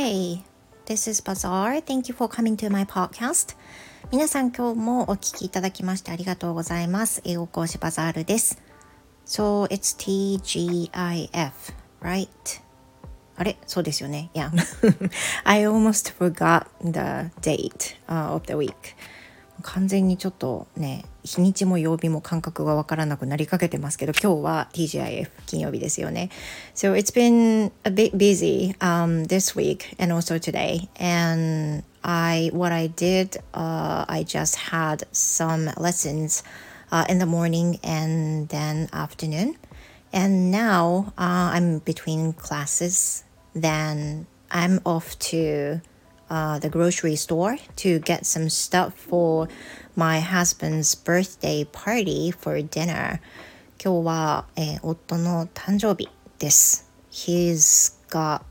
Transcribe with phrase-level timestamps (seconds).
[0.00, 0.44] Hey,
[0.86, 1.80] this is Bazaar.
[1.80, 3.56] Thank you for coming to my podcast.
[4.12, 7.20] 皆さん今日もお聞きいただきましてありがとうございます。
[7.24, 8.62] 英語講師バザールです。
[9.26, 11.50] So, it's TGIF,
[12.00, 12.28] right?
[13.34, 14.30] あれそうですよね。
[14.34, 14.50] Yeah.
[15.42, 18.94] I almost forgot the date、uh, of the week.
[19.62, 26.30] 完全にちょっとね日にちも曜日も感覚がわからなくなりかけてますけど今日は TGIF 金曜日ですよね
[26.74, 32.72] So it's been a bit busy um, this week and also today and I what
[32.72, 36.42] I did uh, I just had some lessons
[36.90, 39.56] uh, in the morning and then afternoon
[40.12, 45.80] and now uh, I'm between classes then I'm off to
[46.29, 49.47] uh, the grocery store to get some stuff for
[49.95, 53.19] my husband's birthday party for dinner.
[53.83, 56.09] 今日は、えー、夫の誕生日
[56.39, 56.89] です。
[57.11, 58.41] He's got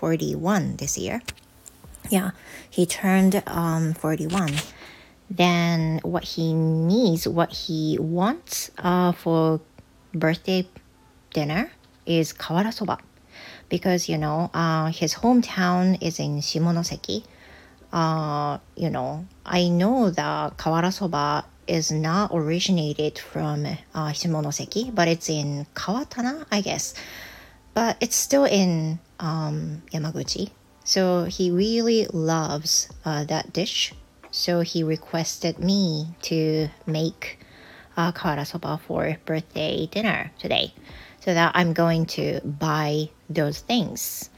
[0.00, 1.20] 41 this year.
[2.10, 2.32] Yeah,
[2.70, 4.54] he turned um, 41.
[5.30, 9.60] Then what he needs, what he wants uh, for
[10.14, 10.66] birthday
[11.32, 11.70] dinner
[12.06, 13.00] is 瓦そば。
[13.69, 17.23] because you know uh, his hometown is in Shimonoseki.
[17.91, 25.07] Uh, you know, I know that kawara soba is not originated from uh, Shimonoseki, but
[25.07, 26.93] it's in Kawatana, I guess.
[27.73, 30.49] But it's still in um, Yamaguchi.
[30.83, 33.93] So he really loves uh, that dish.
[34.31, 37.39] So he requested me to make
[37.97, 40.73] uh, kawara soba for birthday dinner today.
[41.27, 44.31] So that I'm going to buy those things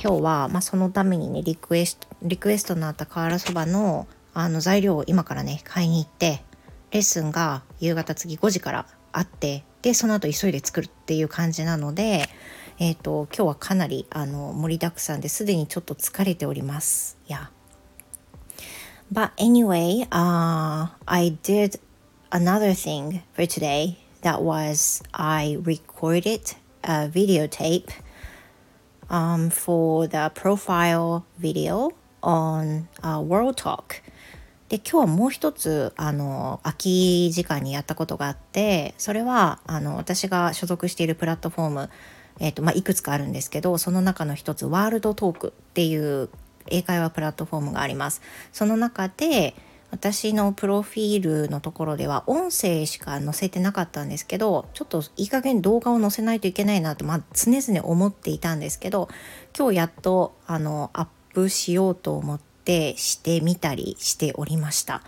[0.00, 6.44] 今日は、まあ、そのためにねリクエストリクエストのあった瓦そばのあの材料を今からね買いに行って
[6.92, 12.28] レッスンが夕方次5時からあってでその後急いで作るっていう感じなので
[12.78, 17.18] えっ、ー、と今日はかなりあの盛りだくさんですでにちょっと疲れております。
[17.26, 17.48] Yeah.
[19.12, 21.80] But anyway, uh, I did
[22.30, 24.07] another thing for today.
[24.22, 27.90] That was I recorded a videotape
[29.10, 31.90] um, for the profile video
[32.22, 34.02] on uh, World Talk
[34.68, 41.90] で今日はもう一つあの空き時間にやったことがあってそれはあの私が所属しているプラットフォーム、
[42.38, 46.28] えーとまあ、いくつかあるんですけどその中の一つワールドトークっていう
[46.66, 48.20] 英会話プラットフォームがあります。
[48.52, 49.54] その中で
[49.90, 59.08] 私のプロフィールのところでは音声しか載せてなかったんですけどちょっといい加減動画を載せないといけないなと、まあ、常々思っていたんですけど
[59.56, 65.02] 今日やっとあのアップしようと思ってしてみたりしておりました。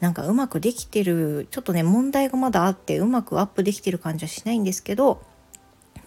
[0.00, 5.22] なんかうまくできてるちょっとね問題がまだあってうまくアップできてる感じはしないんですけど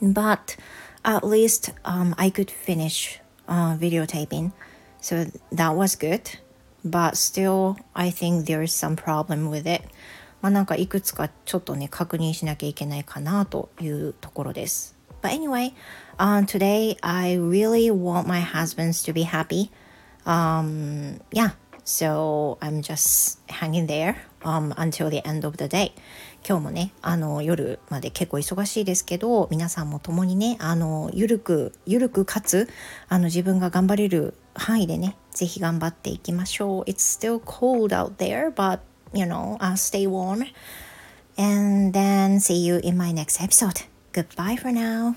[0.02, 0.58] But
[1.04, 4.52] at least、um, I could finish、uh, videotaping.
[5.00, 6.40] So that was good.
[6.86, 9.84] But still I think there's some problem with it
[10.42, 15.74] まあなんかいくつかちょっとね確認しなきゃいけないかなというところです But anyway、
[16.20, 19.72] um, today I really want my husbands to be happy
[20.26, 25.94] um, yeah so I'm just hanging there um, until the end of the day
[26.48, 32.70] 今日もねあの夜まで結構忙しいですけど皆さんも共にねあのゆるくゆるくかつ
[33.10, 38.81] あの自分が頑張れる範囲でねぜひ頑張っていきましょう It's still cold out there but
[39.13, 40.45] you know、uh, stay warm
[41.37, 45.17] and then see you in my next episode goodbye for now